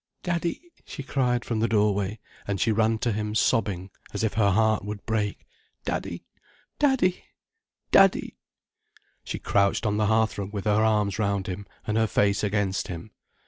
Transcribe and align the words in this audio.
"Daddy," 0.23 0.71
she 0.83 1.03
cried 1.03 1.45
from 1.45 1.59
the 1.59 1.67
doorway, 1.67 2.17
and 2.47 2.59
she 2.59 2.71
ran 2.71 2.97
to 2.97 3.11
him 3.11 3.35
sobbing 3.35 3.91
as 4.15 4.23
if 4.23 4.33
her 4.33 4.49
heart 4.49 4.83
would 4.83 5.05
break. 5.05 5.45
"Daddy—daddy—daddy." 5.85 8.35
She 9.23 9.37
crouched 9.37 9.85
on 9.85 9.97
the 9.97 10.07
hearthrug 10.07 10.51
with 10.53 10.65
her 10.65 10.83
arms 10.83 11.19
round 11.19 11.45
him 11.45 11.67
and 11.85 11.97
her 11.97 12.07
face 12.07 12.43
against 12.43 12.87
him. 12.87 13.11